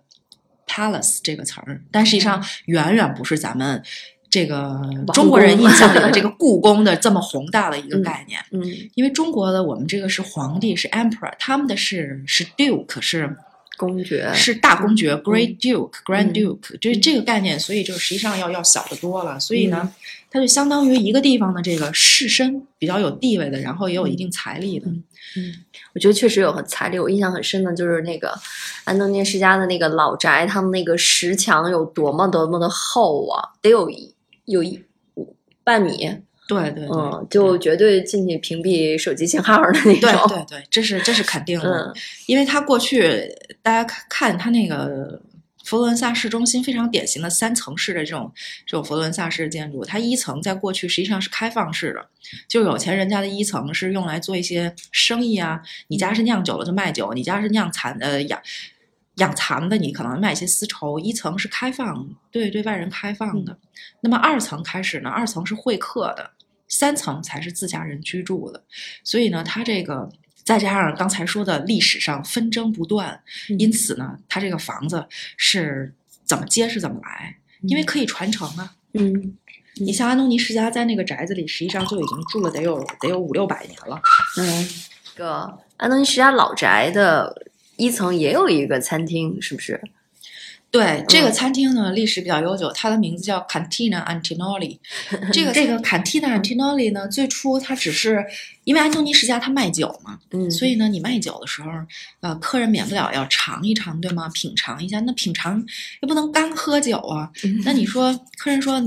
[0.65, 3.83] palace 这个词儿，但实际上远远不是咱们
[4.29, 4.79] 这个
[5.13, 8.39] 中国人印象里的 这个故宫的这么宏大的一个概念。
[8.51, 8.63] 嗯。
[8.95, 13.35] 因为中国的我们这个是皇帝是 emperor，他们的是是 duke 是
[13.75, 16.33] 公爵是大公爵 great duke grand 嗯。
[16.33, 19.37] duke，这这个概念，所以就实际上要要小得多了。
[19.39, 19.91] 所以呢，
[20.33, 24.87] 它就相当于一个地方的这个士绅比较有地位的，然后也有一定财力的。
[25.35, 25.53] 嗯，
[25.93, 26.97] 我觉得确实有很财力。
[26.97, 28.33] 我印象很深的就是那个
[28.83, 34.11] 安东尼世家的那个老宅，他们那个石墙有多么多么的厚啊，得有一
[34.45, 34.83] 有一
[35.63, 35.97] 半米，
[36.47, 40.27] 对对对，嗯，就绝对进去屏蔽手机信号的那种。
[40.27, 41.93] 对对，这是这是肯定的， 嗯
[42.25, 45.21] 因为他过去大家看看它那个
[45.63, 48.31] 佛罗伦萨市中心非常典型的三层式的这种
[48.65, 52.05] 这种佛罗伦萨式建筑，它一层在过去实际上是开放式的，
[52.47, 58.41] 就有钱人家的一层是用来做一些生意啊，你家是酿酒的就卖酒，你家是酿蚕呃养。
[59.17, 60.97] 养蚕的，你可能卖一些丝绸。
[60.97, 63.55] 一层是开放，对对外人开放的。
[64.01, 66.31] 那么二层开始呢，二层是会客的，
[66.67, 68.63] 三层才是自家人居住的。
[69.03, 70.09] 所以呢，它这个
[70.43, 75.05] 再加上刚才说的历史上纷争不断，嗯因此呢，它这个房子
[75.37, 75.93] 是
[76.25, 78.73] 怎么接是怎么来，因为可以传承啊。
[78.93, 79.35] 嗯
[79.77, 83.99] 你像安东尼世家在那个宅子里，实际上就已经住了得有得有五六百年了。
[84.37, 84.69] 嗯，
[85.03, 89.81] 这个安东尼世家老宅的一层也有一个餐厅，是不是？
[90.73, 94.79] 对，这个嗯餐厅呢历史比较悠久，它的名字叫 Cantina Antinoli。
[95.31, 98.25] 这个这个 Cantina Antinoli 呢，最初它只是
[98.63, 101.69] 因为安东尼世家他卖酒嘛，嗯，所以呢，你卖酒的时候，
[102.21, 104.27] 呃，客人免不了要尝一尝，对吗？
[104.33, 105.63] 品尝一下，那品尝
[106.01, 107.29] 又不能干喝酒啊。
[107.43, 108.81] 嗯那你 说，客人说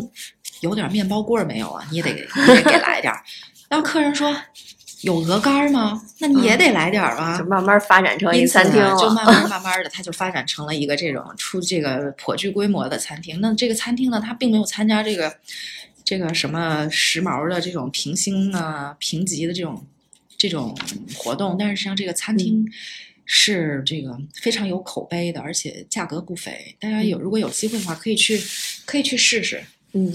[0.63, 1.87] 有点面包棍儿没有啊？
[1.93, 3.23] 你也得你也给来点儿。
[3.71, 4.37] 要客人说
[5.03, 6.03] 有鹅肝儿吗？
[6.19, 7.37] 那你也得来点儿吧。
[7.39, 13.41] 就慢慢发展成一个餐厅就慢慢 慢慢的，它就发展成了一个这种出这个颇具规模的餐厅。
[13.41, 15.37] 那这个餐厅呢，它并没有参加这个
[16.03, 19.85] 这个什么时髦的这种评星啊、评级的这种
[20.39, 20.77] 这种
[21.15, 22.67] 活动，但是实际上这个餐厅
[23.27, 26.75] 是这个非常有口碑的，而且价格不菲。
[26.81, 28.41] 大家有如果有机会的话，可以去
[28.87, 29.63] 可以去试试。
[29.99, 30.13] 嗯，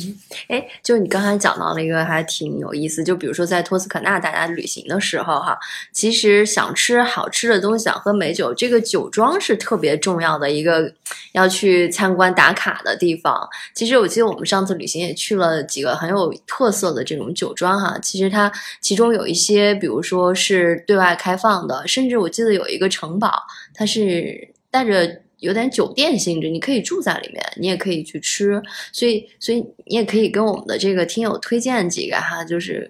[0.48, 5.58] 哎，就是你刚才讲到了一个还挺有意思，就比如说在托斯卡纳大家旅行的时候哈，
[5.92, 10.94] 其实想吃好吃的东西，想喝美酒，这个酒庄是特别重要的一个
[11.32, 13.50] 要去参观打卡的地方。
[13.74, 23.32] 其实我记得我们上次旅行也去了几个很有特色的这种酒庄哈，其实它其中有一些，比如说是对外开放的，甚至我记得有一个城堡，
[23.74, 25.22] 它是带着。
[25.42, 28.62] 有点酒店性质，你可以住在里面，你也可以去吃，
[28.94, 32.90] 所以，所以你也可以跟我们的这个听友推荐几个哈，就是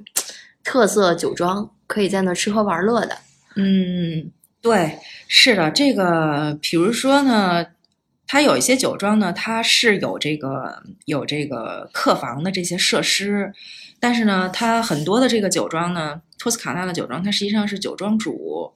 [0.63, 3.17] 特色酒庄，可以在那吃喝玩乐的。
[3.55, 7.65] 嗯，对，是的，这个比如说呢，
[8.27, 13.51] 它有一些酒庄呢，它是有这个有这个客房的这些设施，
[13.99, 18.73] 但是呢，它很多的这个酒庄呢，托斯卡纳的酒庄，它实际上是酒庄主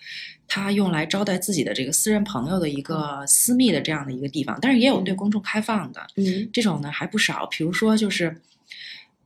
[0.47, 7.45] 他用来招待自己的这个私人朋友的一个私密的这样的一个地方，但是也有对公众开放的，嗯这种呢还不少。
[7.47, 8.41] 比如说，就是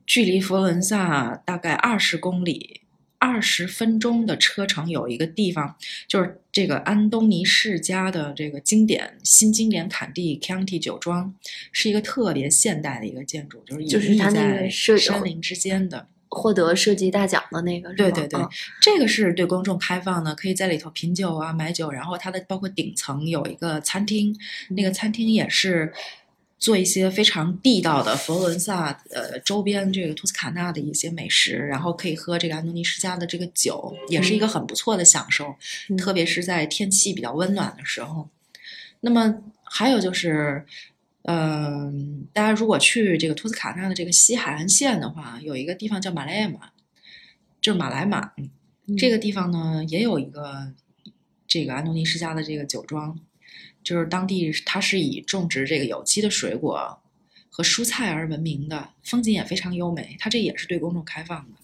[0.05, 2.81] 距离佛罗伦萨大概二十公里、
[3.17, 5.75] 二十分钟的车程，有一个地方，
[6.07, 11.35] 就是这个安东尼世家的这个经典新经典坎蒂 County 酒庄，
[11.71, 16.07] 是一个特别现代的一个建筑，就是隐匿在山林之间的。
[16.29, 17.91] 获得设计大奖的那个？
[17.93, 18.47] 对对对嗯，
[18.81, 24.35] 这个是对公众开放的，可以在里头品酒啊、买酒，然后它的包括顶层有一个餐厅，
[24.69, 25.91] 那个餐厅也是
[26.59, 35.55] 做一些非常地道的佛罗伦萨呃周边这个托斯卡纳的一些美食，然后可以喝这个安东尼世家的这个酒，也是一个很不错的享受，
[35.89, 38.29] 嗯特别是在天气比较温暖的时候。
[39.01, 40.65] 那么还有就是。
[41.23, 46.71] 嗯，大家如果去这个托斯卡纳的这个西海岸线的话，有一个地方叫马莱马，
[47.61, 48.31] 就是马来马。
[48.37, 48.49] 嗯
[48.97, 50.73] 这个地方呢，也有一个
[51.47, 53.19] 这个安东尼世家的这个酒庄，
[53.83, 56.99] 就是当地它是以种植这个有机的水果
[57.51, 60.15] 和蔬菜而闻名的，风景也非常优美。
[60.19, 61.55] 它这也是对公众开放的。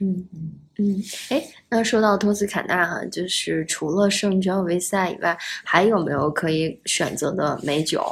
[0.00, 8.04] 嗯嗯嗯，哎，那说到托斯卡纳哈，就是除了圣乔维塞以外，还有没有可以选择的美酒？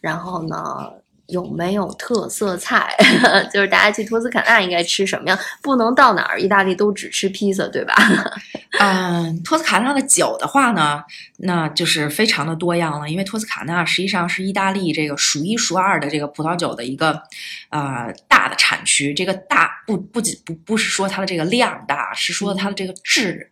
[0.00, 0.92] 然后呢，
[1.32, 2.94] 有没有特色菜？
[3.52, 5.38] 就是大家去托斯卡纳应该吃什么样？
[5.62, 7.94] 不能到哪儿意大利都只吃披萨，对吧？
[8.78, 11.02] 嗯，托斯卡纳的酒的话呢，
[11.38, 17.22] 那就是非常的多样了，因为托斯卡纳实际上是意大利这个数一数二的这个葡萄酒的一个
[17.70, 19.14] 呃大的产区。
[19.14, 23.50] 这个大不不仅不不是说它的这个量大，是说它的这个质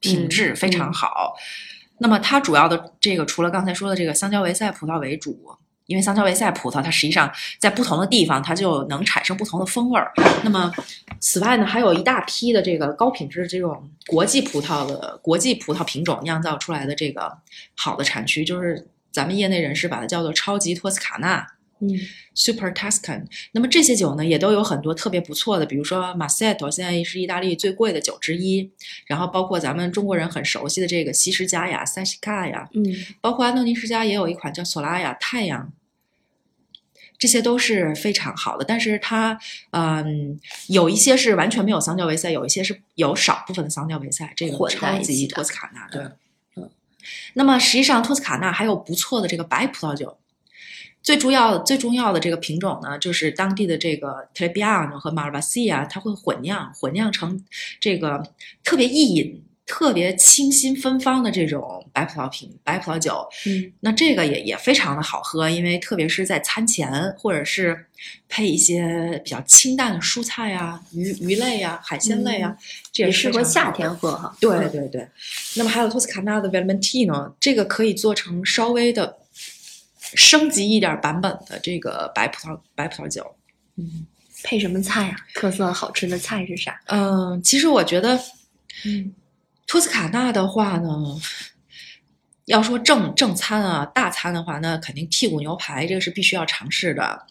[0.00, 1.34] 品质非常好。
[1.98, 5.56] 那么它主要的这个除了刚才说的这个香蕉维塞葡萄为主。
[5.92, 10.10] 因为香蕉维塞葡萄，它实际上在不同的地方，它就能产生不同的风味儿。
[10.42, 10.72] 那么，
[11.20, 17.30] 此外呢，还有一大批的这个高品质这种国际葡萄的国际葡萄品种酿造出来的这个
[17.76, 21.46] 好的产区，就是咱们业内人士把它叫做超级托斯卡纳
[21.80, 21.90] 嗯
[22.34, 23.24] （Super Tuscan）。
[23.50, 28.70] 那么这些酒呢，也都有很多特别不错的，比如说马塞托，现在是意大利最贵的酒之一。
[29.06, 32.84] 然后包括咱们中国人很熟悉的这个西施佳呀、塞西卡呀，嗯
[33.20, 35.72] 包括安东尼世家也有一款叫索拉雅太阳，
[37.22, 38.64] 这些都是非常好的。
[38.64, 39.38] 但是它，
[39.70, 44.32] 嗯，有一些是完全没有桑娇维塞，有一些是有少部分的桑娇维塞。
[44.34, 46.02] 这个超级托斯卡纳，对。
[46.56, 46.68] 嗯
[47.34, 50.18] 那么实际上，托斯卡纳还有不错的这个白葡萄酒。
[51.00, 57.44] 最主要、最重要的这个品种呢，就是当地的这个 Trebbiano 和 Malvasia，它会混酿，混酿成
[57.80, 58.24] 这个
[58.62, 63.26] 特别易饮、特别清新芬芳的这种白葡萄品、白葡萄酒。
[63.46, 67.86] 嗯那这个也也非常的好喝，因为特别是在餐前，或者是
[68.28, 72.54] 配一些比较清淡的蔬菜啊、鱼鱼类啊、海鲜类啊，
[72.92, 74.36] 这也适合夏天喝哈。
[74.38, 75.08] 对对对，
[75.56, 79.16] 那么还有托斯卡纳的 Vermentino，这个可以做成稍微的
[80.14, 83.24] 升级一点版本的这个白葡萄白葡萄酒。
[83.78, 84.06] 嗯，
[84.44, 86.78] 配什么菜呀、特色好吃的菜是啥？
[86.88, 88.20] 嗯，其实我觉得
[88.84, 89.10] 嗯
[89.72, 91.18] 托斯卡纳的话呢，
[92.44, 97.24] 要说正正餐啊，大餐的话，那肯定剔骨牛排这个是必须要尝试的。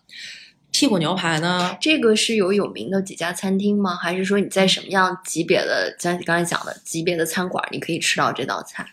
[0.73, 3.95] 剔骨牛排呢，这个是有有名的几家餐厅吗？
[3.95, 8.91] 还是说你在什么样级别的，像你刚才讲的级别的餐馆，你可以吃到这道菜？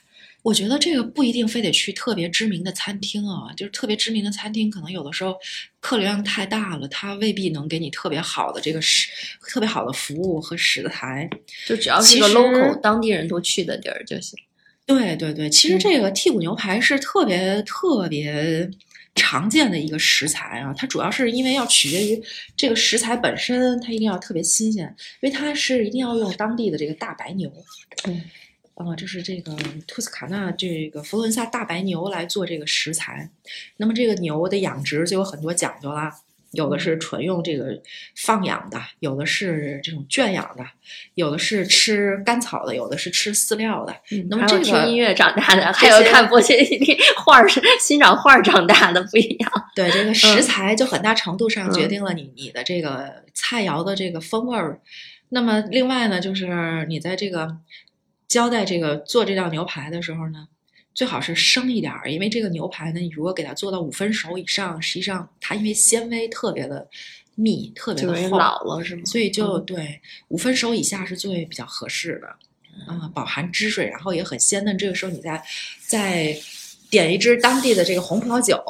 [0.49, 5.37] 我觉得这个不一定非得去特别知名的餐厅啊，就是特别知名的餐厅，可能有的时候
[5.79, 9.11] 客流量太大了，它未必能给你特别好的这个食，
[9.47, 11.29] 特别好的服务和食材。
[11.67, 14.39] 就只要是一个 local 当地人都去的地儿就行。
[14.87, 18.71] 对对对，其实嗯这个剔骨牛排是特别特别
[19.15, 22.23] 常见的一个食材啊，它主要是因为要取决于
[22.57, 24.87] 这个食材本身，它一定要特别新鲜，
[25.21, 27.53] 因为它是一定要用当地的这个大白牛。
[28.07, 28.25] 嗯。
[28.79, 29.53] 啊，这是这个
[29.89, 33.29] 托斯卡纳这个佛罗伦萨大白牛来做这个食材，
[33.77, 36.15] 那么这个牛的养殖就有很多讲究啦，
[36.53, 37.83] 有的是纯用这个
[38.15, 40.65] 放养的，有的是这种圈养的，
[41.15, 43.95] 有的是吃干草的，有的是吃饲料的。
[44.31, 49.53] 那么还这听音乐长大的，还有看波切蒂画儿是欣赏画儿长大的不一样。
[49.75, 54.81] 对这个嗯食材就很大程度上决嗯定了你你的这个菜肴的这个风味儿。
[55.31, 57.55] 那么另外呢，就是你在这个
[58.29, 60.47] 交代这个做这道牛排的时候呢，
[60.95, 66.87] 最好是生一点儿，因为这个牛排呢，你如果给它做到五分熟以上，实际上它因为纤维特别的
[67.35, 69.03] 密，特别的厚，老了是吗？
[69.07, 72.29] 所以就嗯对五分熟以下是最比较合适的，
[72.93, 74.77] 啊、饱含汁水，然后也很鲜嫩。
[74.77, 75.43] 这个时候你再
[75.87, 76.37] 再
[76.91, 78.63] 点一支当地的这个红葡萄酒，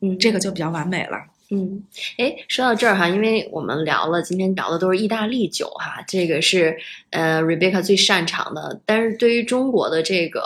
[0.00, 1.18] 嗯，这个就比较完美了。
[1.54, 1.84] 嗯，
[2.16, 6.74] 哎，说到这儿哈，因为我们聊了，今天聊的都是意大利酒哈，这个是
[7.10, 8.80] 呃 Rebecca 最擅长的。
[8.86, 10.42] 但是对于中国的这个，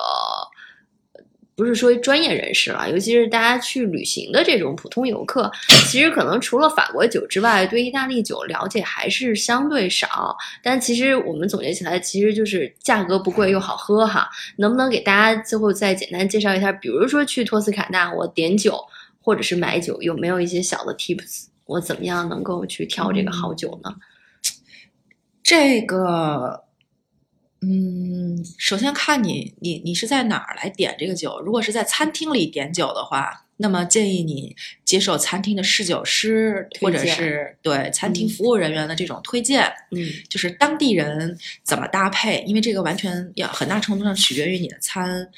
[1.54, 5.48] 不是说专业人士了，尤其是大家去旅行的这种普通游客，
[5.88, 10.36] 其实可能除了法国酒之外，对意大利酒了解还是相对少。
[10.60, 14.28] 但其实我们总结起来，其实就是价格不贵又好喝哈。
[14.56, 18.84] 能不能给大家最后再简单介绍一下，比如说去托斯卡纳，我点酒。
[19.26, 21.46] 或者是买酒，有没有一些小的 tips？
[21.64, 23.92] 我怎么样能够去挑这个好酒呢？
[25.42, 26.62] 这个，
[27.60, 31.40] 嗯，首先看你你你是在哪儿来点这个酒。
[31.40, 39.64] 如果是在餐厅里点酒的话，那么建议你接受餐厅的侍酒师或者是对餐厅嗯服务人员的这种推荐。
[39.90, 45.28] 嗯就是当地人怎么搭配，因为这个完全要很大程度上取决于你的餐。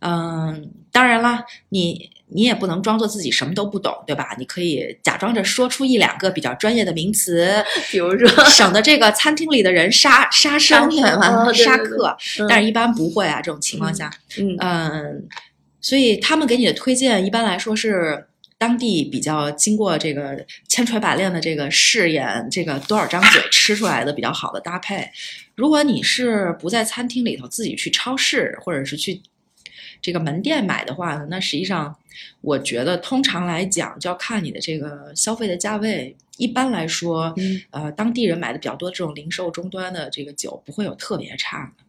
[0.00, 4.34] 嗯，当然啦，你你也不能装作自己什么都不懂，对吧？
[4.38, 7.52] 你可以假装着说出一两个比较专业的名词，
[7.90, 11.26] 比如说，省得这个餐厅里的人杀杀生，对杀吧？
[11.26, 15.28] 生哦对杀客，嗯但是一般不会啊，这种情况下，嗯嗯，
[15.80, 25.06] 所以他们给你的推荐一般来说是当地比较经过这个千锤百炼的这个试验，这个多少张嘴吃出来的比较好的搭配。
[25.54, 29.20] 如果你是不在餐厅里头自己去超市或者是去
[30.04, 31.96] 这个门店买的话呢，那实际上
[32.42, 36.14] 我觉得通常来讲就要看你的这个消费的价位。
[36.36, 41.84] 一般来说，嗯呃，当地人买的比较多这种零售终端的这个酒不会有特别差的。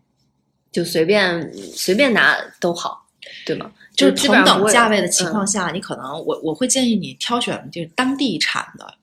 [0.72, 3.06] 就随便随便拿都好，
[3.46, 3.70] 对吗？
[3.94, 8.94] 就是同等价位的情嗯况下，你可能我我会建议你挑选就是当地产的，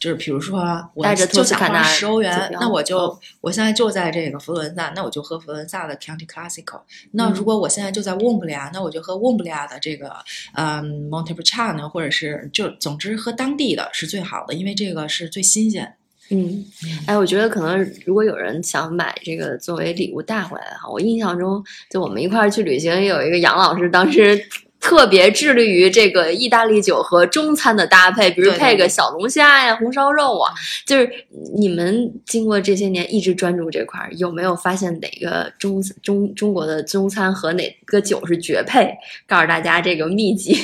[0.00, 0.60] 就是比如说
[0.94, 6.80] 我带着就想花十欧元那我就、嗯我现在就在这个佛罗伦萨，那我就喝佛罗伦萨的 County Classical。
[7.12, 10.12] 那嗯如果我现在就在翁布利亚，那我就喝翁布利亚的这个
[10.54, 15.94] 嗯 Montepulciano，或者是就总之喝当地的是最好的，因为这个是最新鲜。
[16.30, 16.64] 嗯，
[17.06, 24.40] 哎，我觉得可能如果有人想买这个作为礼物带回来的话，我印象中就我们一块儿去旅行，有一个杨老师当时
[24.80, 30.52] 特别致力于这个意大利酒和中餐的搭配，比如配个小龙虾呀、红烧肉啊。
[30.86, 31.08] 就是
[31.54, 38.90] 你们经过这些年一直专注这块儿，有没有发现哪个中中中国的中餐和哪个酒是绝配？
[39.26, 40.56] 告诉大家这个秘籍。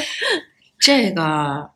[0.80, 1.68] 这个，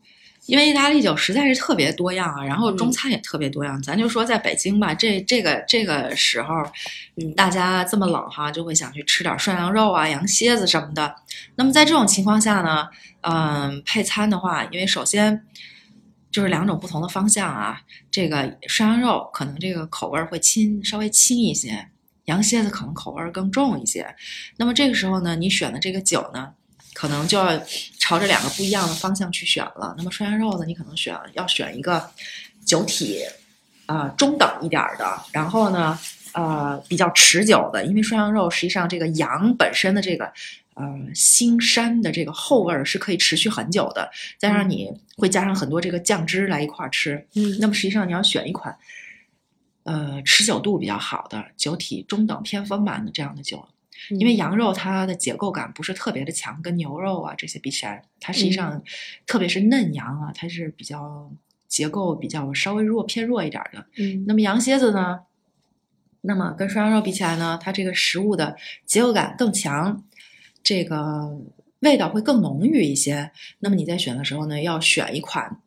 [0.47, 3.81] 因为意大利酒实在是特别多样啊，然后中嗯餐也特别多样。
[3.83, 6.55] 咱就说在北京吧，这这个这个时候，
[7.17, 11.15] 嗯大家这么冷哈，就会想去吃点涮羊肉啊、羊蝎子什么的。
[11.55, 12.89] 那么在这种情况下呢，
[13.21, 15.47] 嗯，配餐的话，因为首先
[16.31, 21.89] 就是两种不同的方向啊，这个涮羊肉可能这个口味儿会轻稍微轻一些，
[22.25, 24.13] 羊蝎子可能口味儿更重一些。
[24.57, 26.51] 那么这个时候呢，你选的这个酒呢，
[26.95, 27.61] 可能就要
[27.99, 29.95] 朝着两个不一样的方向去选了。
[29.97, 32.11] 那么涮羊肉呢，你可能选要选一个
[32.65, 33.21] 酒体
[33.87, 35.99] 啊、呃中等一点儿的，然后呢
[36.33, 40.25] 呃比较持久的，因为涮羊肉实际上这个羊本身的这个
[40.75, 48.77] 呃腥膻的这个后味儿是可以持续很久的，加上你会加上很多这个酱汁来一块儿吃，嗯那么实际上你要选一款。
[49.85, 53.67] 呃，持久度比较好的酒体中等偏丰满的这样的酒，
[54.11, 58.83] 因为羊肉它的结构感不是特别的强，跟牛肉啊这些比起来，它实际上
[59.27, 61.31] 特别是嫩羊啊，它是比较
[61.69, 63.87] 结构比较稍微弱偏弱一点的。
[63.99, 65.21] 嗯那么羊蝎子呢？
[66.21, 70.05] 那么跟涮羊肉比起来呢，它这个食物的结构感更强，
[70.63, 71.37] 这个
[71.81, 73.33] 味道会更浓郁一些。
[73.59, 75.61] 那么你在选的时候呢，要选一款，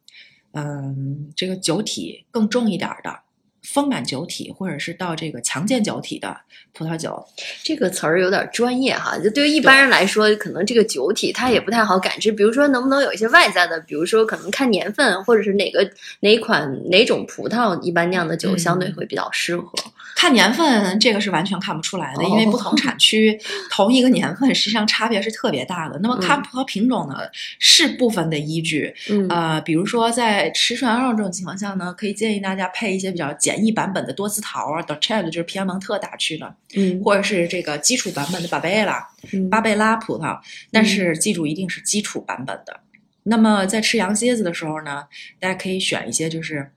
[0.51, 3.19] 嗯，这个酒体更重一点儿的
[3.65, 6.35] 丰满酒体，或者是到这个强健酒体的
[6.73, 7.25] 葡萄酒。
[7.63, 12.31] 这个词儿有点专业哈，就对于一般人来说，可能这个酒体它也不太好感知。
[12.31, 15.89] 比如说，能不能有一些外在的，比如说可能看年份，或者是哪个
[16.19, 19.71] 哪款哪种葡萄一般酿的酒嗯相对会比较适合。
[20.15, 23.37] 看年份，这个是完全看不出来的，因为哦不同产区
[23.69, 25.99] 同一个年份，实际上差别是特别大的。
[26.01, 27.15] 那么看嗯葡萄品种呢，
[27.59, 28.93] 是部分的依据。
[29.09, 37.01] 嗯呃，比如说在吃涮羊肉这种情况下呢，可以建议大家配一些比较简易版本的多姿桃啊 d o c h e 就是皮埃蒙特大区的，嗯。
[37.03, 39.49] 或者是这个基础版本的巴贝拉嗯。
[39.49, 40.39] 巴贝拉葡萄，
[40.71, 42.79] 但是记住一定是基础版本的。
[43.23, 45.05] 那么在吃羊蝎子的时候呢，
[45.39, 46.71] 大家可以选一些就是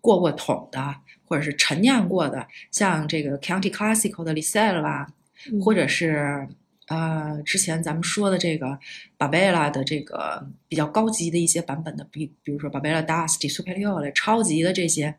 [0.00, 5.06] 过过桶的，或者是陈酿过的，像这个 County Classical 的 Lisel 啦，
[5.50, 5.60] 嗯。
[5.60, 6.46] 或者是
[6.88, 8.78] 呃之前咱们说的这个
[9.18, 15.16] Barbella 的这个比较高级的一些版本的，比比如说 Barbella Dusty Superiore 超级的这些，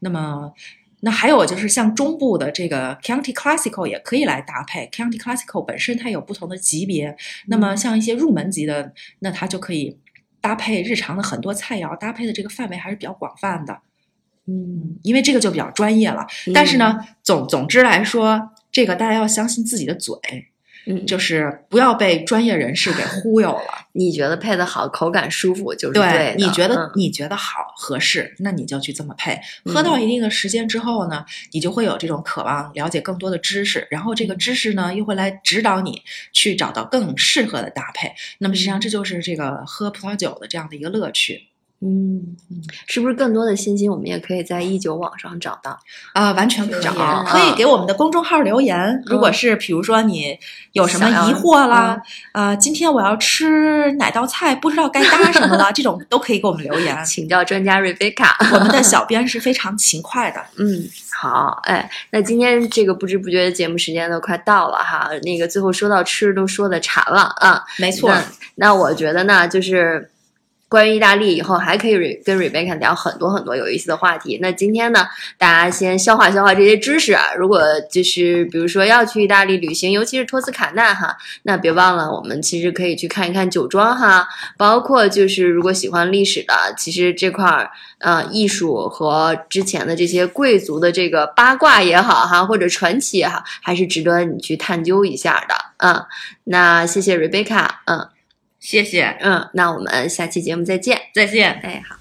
[0.00, 0.52] 那么。
[1.00, 7.14] 那还有就是像中部的这个 County Classical 也可以来搭配，County Classical 本身它有不同的级别，
[7.48, 9.98] 那么像一些入门级的，那它就可以
[10.40, 13.78] 搭配日常的很多菜肴，搭配的这个范围还是比较广泛的。
[14.46, 16.26] 嗯，因为这个就比较专业了。
[16.54, 20.16] 但是呢，总总之来说，这个大家要相信自己的嘴，
[20.86, 23.62] 嗯，就是不要被专业人士给忽悠了。
[23.92, 26.34] 你觉得配的好，口感舒服就是对。
[26.36, 29.32] 你觉得嗯你觉得好合适，那你就去这么配。
[29.64, 38.12] 嗯喝到一定的时间之后呢，你就会有这种渴望了解更多的知识，然后这个知识呢又会来指导你去找到更适合的搭配。
[38.38, 41.48] 那么实际上这就是这个喝葡萄酒的这样的一个乐趣。
[41.82, 42.36] 嗯，
[42.86, 45.78] 是不是更多的信息我们也可以在一九网上找到？
[46.14, 46.92] 啊、完全可以找，
[47.24, 49.02] 可以给我们的公众号留言。
[49.06, 50.38] 如果是比如说你
[50.72, 52.00] 有什么疑惑啦，
[52.32, 56.96] 啊、今天我要吃哪道菜，不知道该搭什么了，这种都可以给我们留言。
[57.04, 58.36] 请教专家瑞贝卡。
[58.52, 60.40] 我们的小编是非常勤快的。
[60.58, 68.10] 嗯，好，哎，那今天这个不知不觉的节目时间都快到了哈，那个最后说到吃都说的馋了啊，没错，
[68.54, 70.10] 那那我觉得呢，就是
[70.68, 74.38] 关于意大利以后还可以跟 Rebecca 聊很多很多有意思的话题。
[74.42, 75.06] 那今天呢，
[75.38, 77.32] 大家先消化消化这些知识啊。
[77.36, 95.54] 如果就是比如说要去意大利旅行，尤其是托斯卡纳哈，那别忘了我们其实可以去看一看酒庄哈，包括就是如果喜欢历史的，其实这块儿呃艺术和之前的这些贵族的这个八卦也好哈，或者传奇也好，还是值得你去探究一下的。
[95.78, 96.04] 嗯，
[96.44, 98.08] 那谢谢 Rebecca，嗯
[98.66, 101.00] 谢谢，嗯，那我们下期节目再见。
[101.14, 101.52] 再见。
[101.62, 101.95] 哎，好。